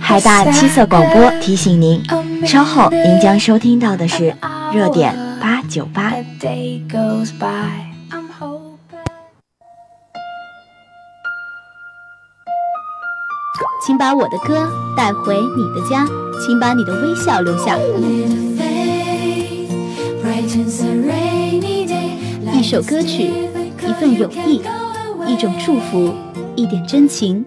[0.00, 2.02] 海大七色广播提醒您，
[2.46, 4.34] 稍后您将收听到的是
[4.72, 6.14] 热点八九八。
[13.84, 16.06] 请把我的歌带回你的家，
[16.44, 17.76] 请把你的微笑留下。
[22.52, 23.30] 一首歌曲，
[23.82, 24.62] 一份友谊，
[25.26, 26.14] 一种祝福，
[26.58, 27.46] 一点真情。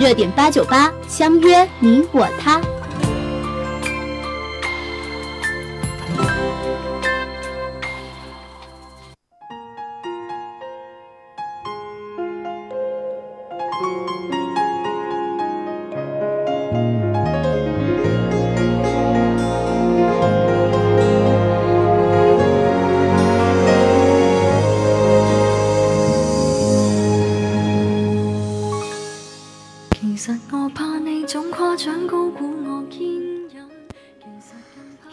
[0.00, 2.60] 热点八九八，相约你我他。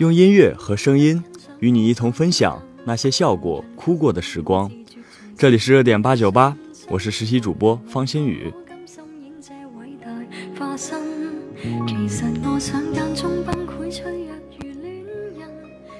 [0.05, 1.23] 用音乐和声音
[1.57, 4.71] 与你一同分享那些笑过、哭过的时光。
[5.35, 6.55] 这里是热点八九八，
[6.89, 8.53] 我是实习主播方新宇。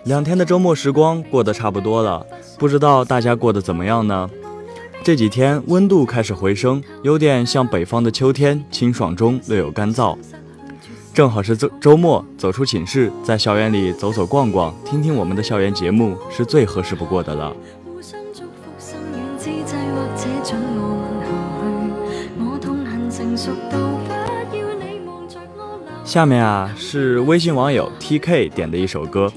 [0.03, 2.23] 两天的周末时光过得差不多了，
[2.59, 4.29] 不知道大家过得怎么样呢？
[5.03, 10.15] 这几天温度开始回升，有点像北方的秋天，清爽中略有干燥。
[11.15, 17.55] 正好是周周末，走出寝室，在校园里走走逛逛，听听我们的校园节目，是最合适不过的了。
[26.03, 29.31] 下面啊，是微信网友 T K 点的一首歌。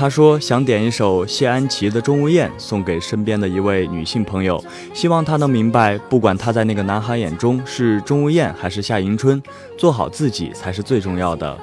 [0.00, 4.58] 他说想点一首谢安琪的《钟无艳》送给身边的一位女性朋友，
[4.94, 9.42] 希望她能明白，不管她在那个男孩眼中是钟无艳还是夏迎春，
[9.76, 11.54] 做好自己才是最重要的。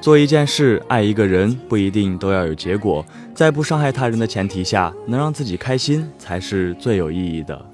[0.00, 7.64] 做一件事，爱一个人，不一定都要有结果，在不伤害他人的前提下，能让自己开心才是最有意义的。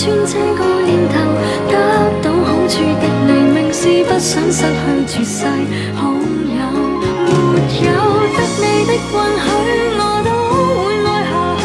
[0.00, 1.14] 穿这个念头，
[1.68, 1.76] 得
[2.22, 5.44] 到好处的黎明，是不想失去绝世
[5.94, 6.60] 好友。
[7.26, 7.28] 没
[7.84, 7.88] 有
[8.32, 8.96] 得你的允
[9.44, 9.46] 许，
[9.98, 10.28] 我都
[10.80, 11.62] 会爱下去。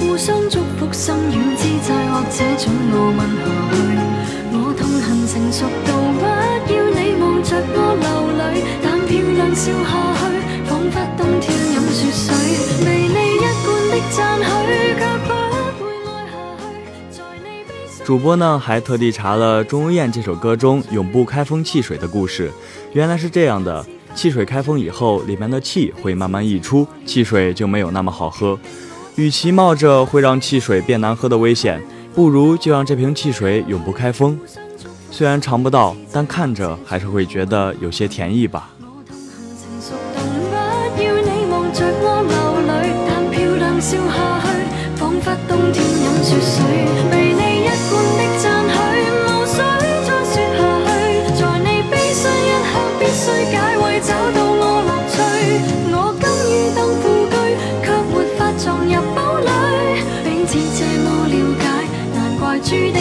[0.00, 3.74] 互相祝福，心软之际，或者准我问下去。
[4.50, 5.88] 我痛恨成熟到
[6.18, 6.20] 不
[6.72, 8.04] 要你望着我流
[8.36, 8.42] 泪，
[8.82, 10.05] 但漂亮笑下。
[18.06, 22.48] 主播呢还特地查了钟无艳这首歌中永不开封汽水的故事。
[22.92, 23.84] 原来是这样的
[24.14, 28.56] 汽水开封以后里面的气会慢慢溢出汽水就没有那么好喝。
[29.16, 31.82] 与其冒着会让汽水变难喝的危险
[32.14, 34.38] 不如就让这瓶汽水永不开封。
[35.10, 38.70] 虽然尝不到但看着还是会觉得有些甜意吧。
[39.80, 47.05] 我要你望着我流泪但下去仿佛冬天饮雪水。
[62.66, 62.95] 去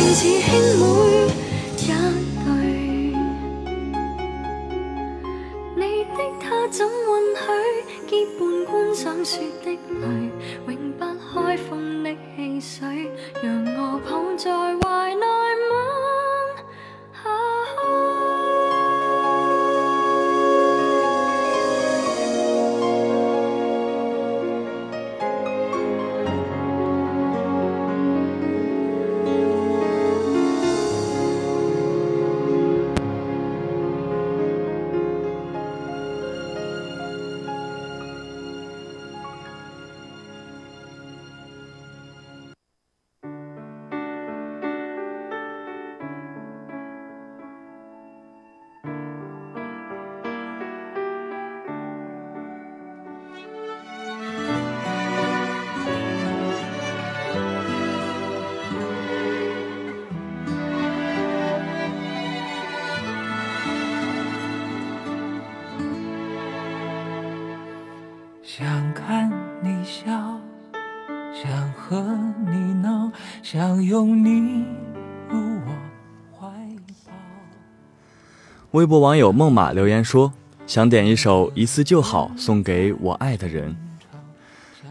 [78.75, 80.33] 微博网友梦马留言说
[80.67, 83.73] ：“想点一首《一次就好》送给我爱的人。”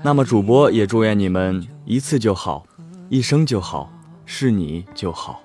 [0.03, 2.65] 那么主播也祝愿你们一次就好，
[3.11, 3.93] 一生就好，
[4.25, 5.43] 是你就好。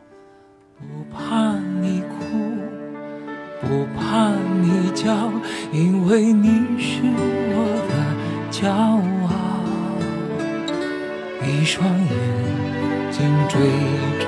[0.78, 2.38] 不怕你哭，
[3.60, 4.30] 不怕
[4.62, 5.30] 你叫，
[5.74, 7.60] 因为你是我
[7.90, 7.94] 的
[8.50, 9.36] 骄傲。
[11.46, 12.10] 一双眼
[13.12, 13.20] 睛
[13.50, 13.60] 追
[14.26, 14.28] 着，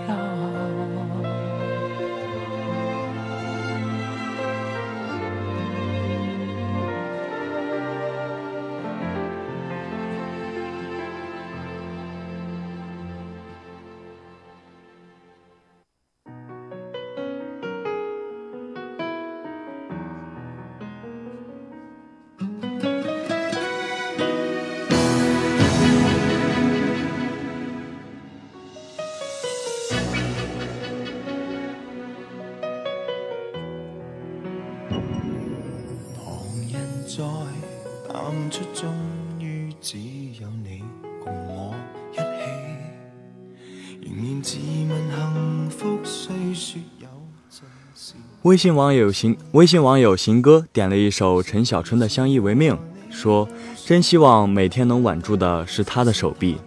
[48.41, 52.73] 微信网友行微信网友行哥点了一首陈小春的《相依为命》，
[53.09, 53.47] 说
[53.85, 56.57] ：“真希望每天能挽住的是他的手臂。”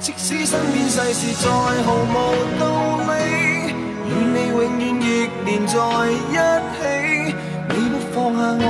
[0.00, 1.50] 即使身边世事再
[1.82, 3.47] 毫无道理，
[4.08, 5.76] 与你永远亦连在
[6.10, 6.36] 一
[6.74, 7.34] 起。
[7.68, 8.66] 你不放下我，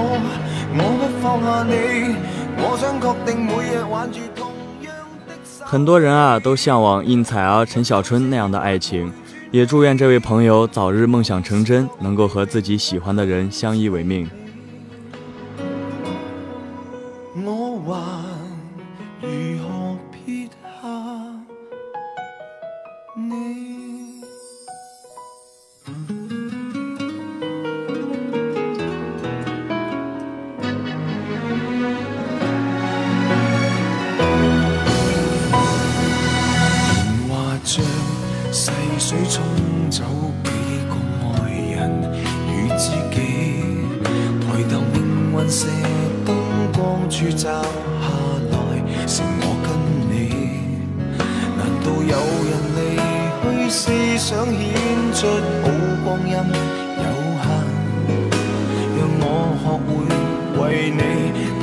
[0.74, 1.72] 我不放下你，
[2.58, 4.18] 我想确定每日挽住。
[5.64, 9.12] 很多人啊都向往应采儿、陈小春那样的爱情，
[9.50, 14.28] 也祝愿这位朋友早日梦想成真，能够和自己喜欢的人相依为命。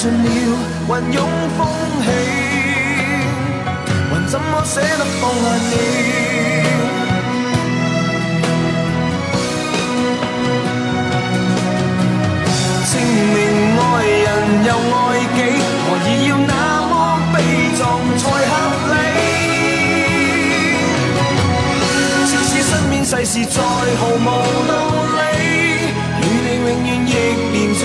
[0.00, 1.20] 尽了云涌
[1.58, 1.60] 风
[2.02, 2.06] 起，
[4.10, 5.72] 还怎么舍得放下你？
[12.90, 12.92] 证
[13.34, 13.36] 明
[13.76, 14.26] 爱人
[14.64, 14.98] 又爱
[15.36, 15.38] 己，
[15.84, 16.52] 何以要那
[16.88, 16.92] 么
[17.34, 17.36] 悲
[17.76, 17.78] 壮
[18.16, 18.52] 才合
[18.94, 18.96] 理？
[22.24, 24.26] 即使身边世事再毫无
[24.66, 24.72] 道
[25.18, 25.20] 理，
[26.22, 27.12] 与你永远亦
[27.52, 27.84] 连在。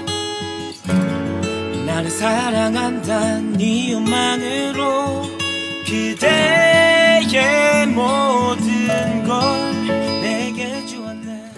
[2.00, 5.22] 나를 사랑한다는 이유만으로
[5.84, 7.26] 그대의
[7.88, 9.40] 모든 걸
[10.20, 11.52] 내게 주었네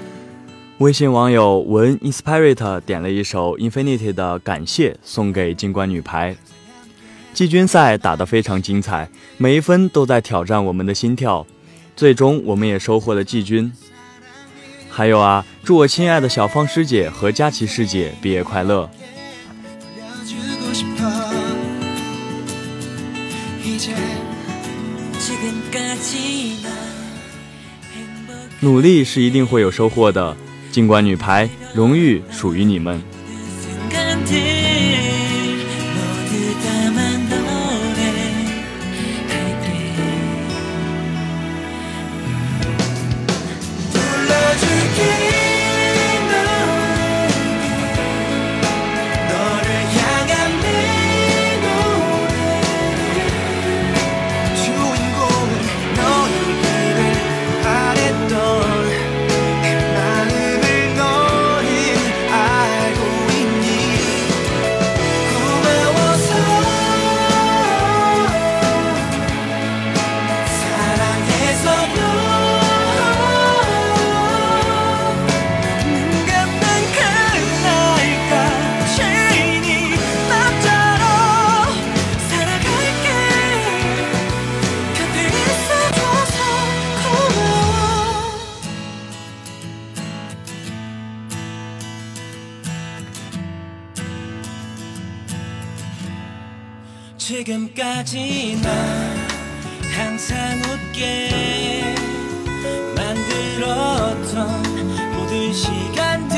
[0.79, 6.37] 微信网友文 inspirit 点了一首 Infinity 的感谢送给金冠女排。
[7.35, 11.47] 季军赛打得非常精彩，每一分都在挑战我们的心跳，
[11.97, 13.73] 最终我们也收获了季军。
[14.89, 18.89] 还有啊，祝我亲爱的小芳师姐和佳琪师姐毕业快乐！
[28.60, 30.36] 努力是一定会有收获的，
[30.72, 33.02] 尽管女排荣誉属于你们。
[97.34, 98.70] 지금까지 나
[99.98, 101.84] 항상 웃게
[102.96, 104.62] 만들었던
[105.16, 106.38] 모든 시간들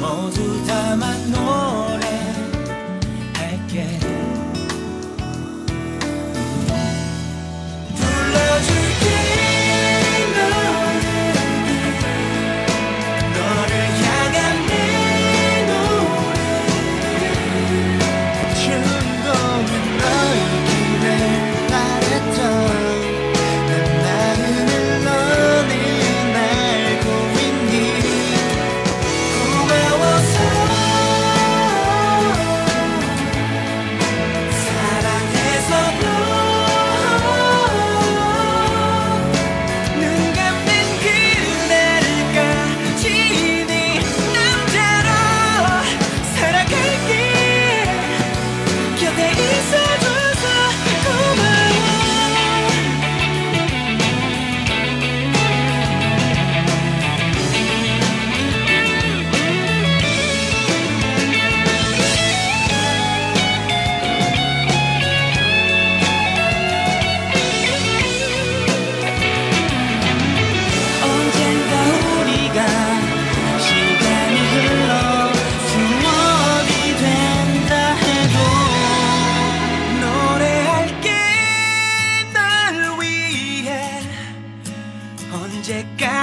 [0.00, 1.77] 모두 담아놓은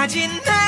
[0.06, 0.65] imagine that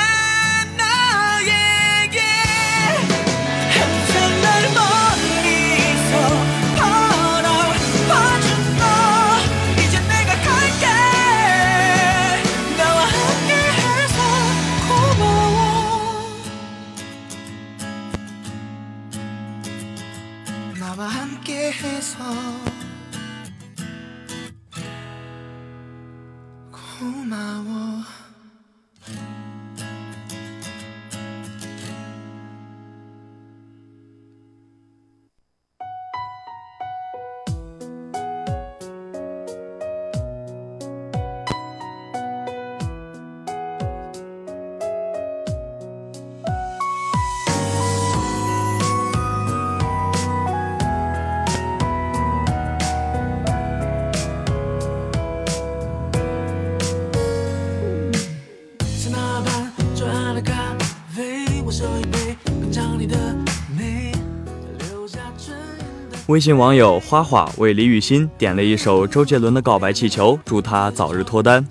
[66.28, 71.66] 微信网友花花为李雨欣点了一首周杰伦的《告白气球》，祝她早日脱单，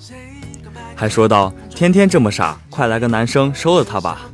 [0.96, 4.28] 还说道：“天天这么傻，快来个男生收了他吧。”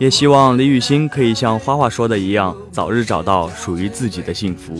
[0.00, 4.74] 也希望李雨欣可以像花花说的一样，早日找到属于自己的幸福。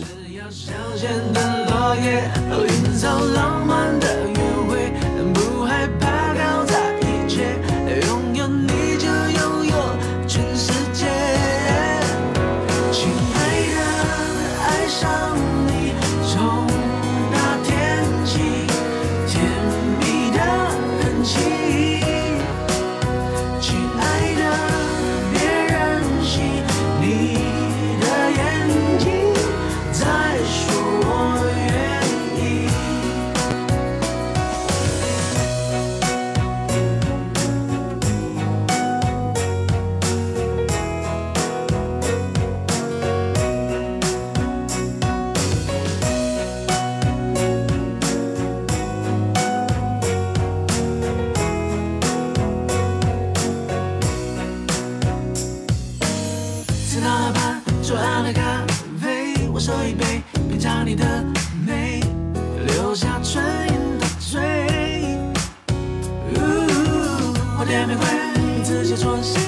[68.63, 69.41] 自己创新，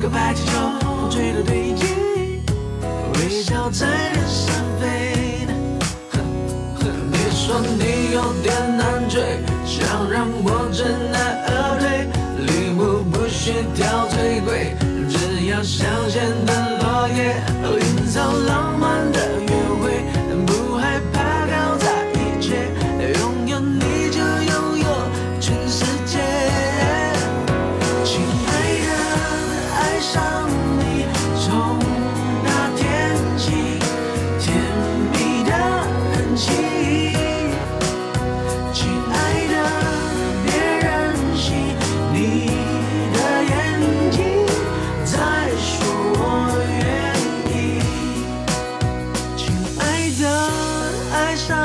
[0.00, 1.84] 各派气球风吹到堆积
[3.14, 5.46] 微笑在天上飞。
[7.12, 12.08] 你说你有点难追，想让我知难而退。
[12.44, 14.74] 礼物不需挑最贵，
[15.08, 16.50] 只要香榭的
[16.80, 18.81] 落叶喔，营造浪漫。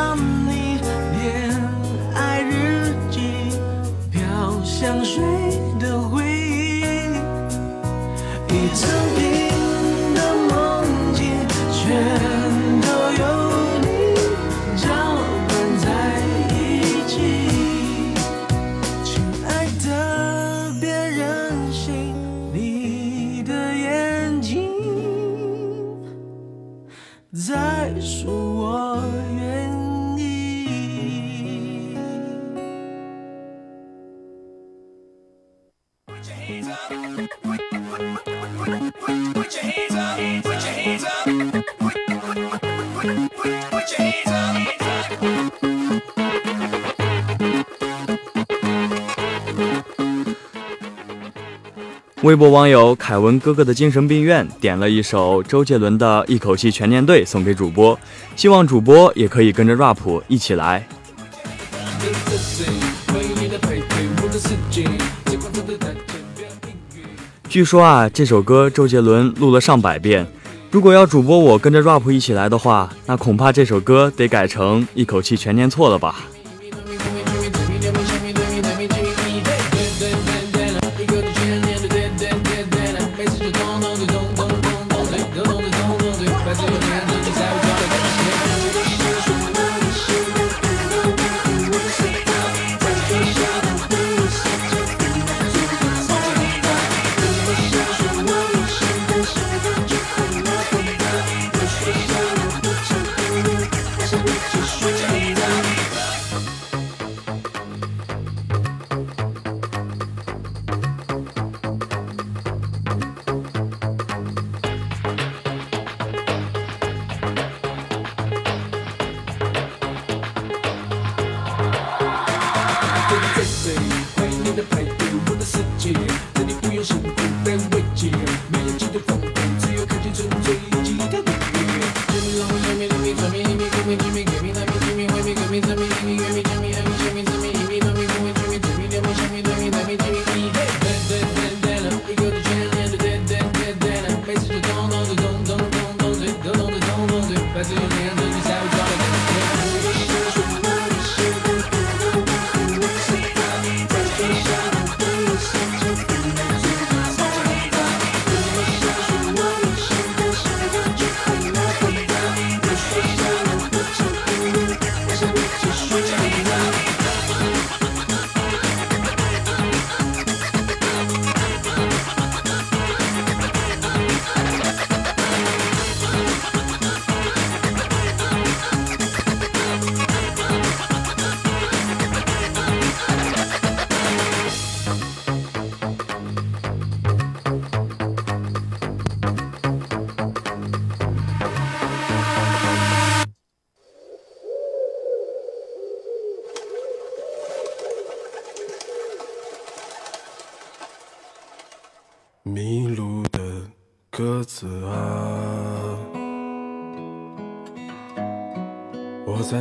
[0.07, 0.79] 让你
[1.11, 1.56] 别
[52.27, 57.97] 微博网友凯文哥哥的精神病院点了一首周杰伦的《一口气全念对》送给主播，
[58.35, 60.85] 希望主播也可以跟着 rap 一起来。
[67.47, 70.27] 据说啊，这首歌周杰伦录了上百遍，
[70.69, 76.25] 如果要主播我跟着 rap 一起来的话，那恐怕这首歌得改成一口气全念错了吧。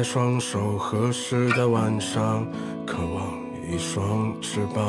[0.08, 2.46] 双手合十的晚上，
[2.86, 3.24] 渴望
[3.68, 4.84] 一双翅膀，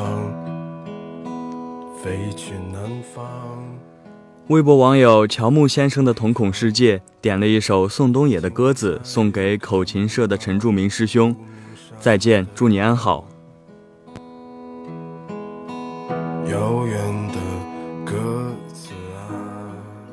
[2.00, 2.80] 飞去南
[3.12, 3.26] 方。
[4.46, 11.34] 微博网友乔木先生的瞳孔世界点了一首宋冬野的鸽子，送给口琴社的陈柱明师兄。
[11.98, 13.26] 再见，祝你安好。
[16.48, 17.40] 遥远的
[18.04, 19.34] 鸽子啊，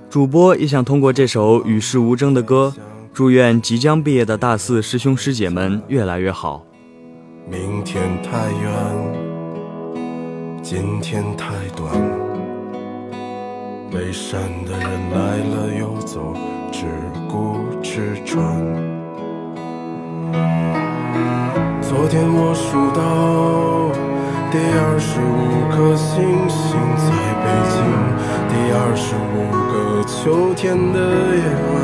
[0.10, 2.74] 主播也想通过这首与世无争的歌，
[3.16, 6.62] 祝愿即将毕业的大四师兄师姐们越来越好。
[7.50, 8.74] 明天太远，
[10.62, 11.90] 今天太短。
[13.90, 16.34] 背山的人来了又走，
[16.74, 16.88] 只
[17.30, 18.44] 顾吃穿。
[21.82, 23.94] 昨天我数到
[24.52, 27.08] 第二十五颗星星在
[27.40, 27.80] 北京，
[28.52, 31.00] 第二十五个秋天的
[31.34, 31.40] 夜
[31.72, 31.80] 晚，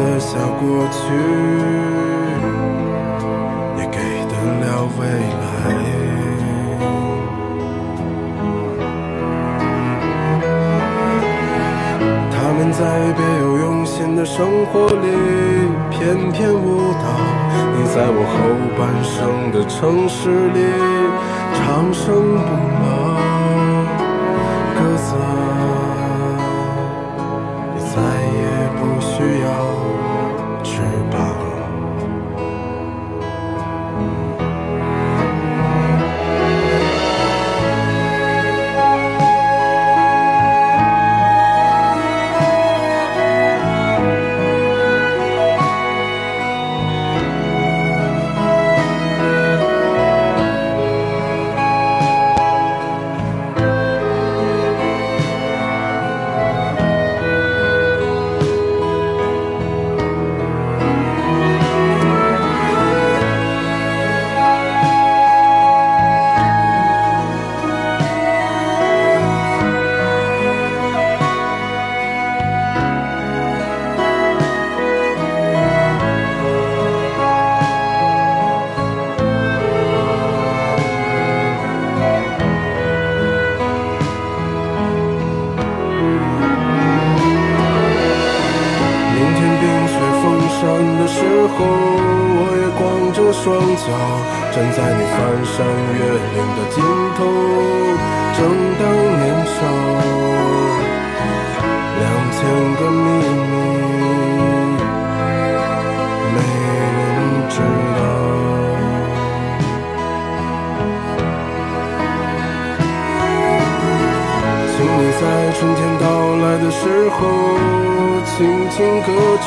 [0.00, 0.98] 得下过去，
[3.76, 3.98] 也给
[4.30, 5.00] 得了未
[5.42, 5.44] 来。
[12.32, 12.80] 他们在
[13.12, 14.38] 别有用心的生
[14.72, 15.06] 活里
[15.90, 17.04] 翩翩舞蹈，
[17.76, 18.38] 你在我后
[18.78, 19.12] 半生
[19.52, 20.58] 的城市里
[21.52, 22.06] 长生
[22.79, 22.79] 不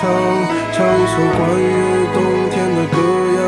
[0.04, 0.12] 唱，
[0.74, 1.63] 唱一首关于
[2.13, 2.20] 冬
[2.52, 2.98] 天的歌
[3.38, 3.42] 谣。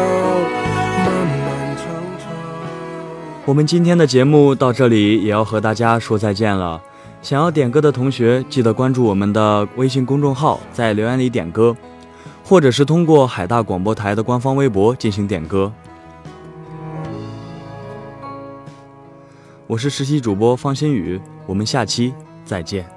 [3.46, 6.82] 我们今天的节目到这里也要和大家说再见了。
[7.22, 11.76] 想要点歌的同学，记得关注我们的微信公众号，在留言里点歌，
[12.41, 15.74] 或者是通过海大广播台的官方微博进行点歌。
[19.68, 22.13] 我是实习主播方新宇，我们下期
[22.46, 22.95] 再见。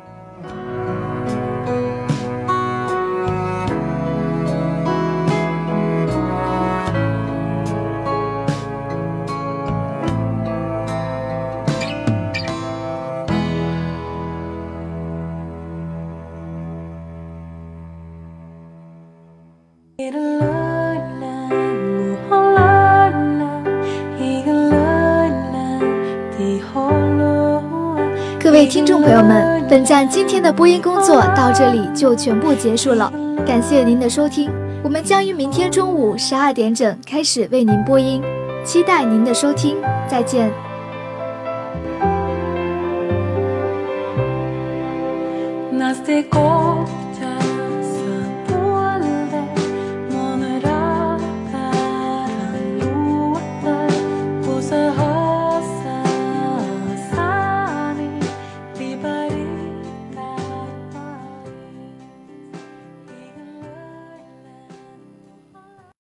[28.79, 33.12] 听众朋友们，本站今天的播音工作到这里就全部结束了，
[33.45, 34.49] 感谢您的收听。
[34.85, 38.23] 我们将于明天中午十二点整开始为您播音，
[38.64, 39.77] 期待您的收听，
[40.09, 40.49] 再见。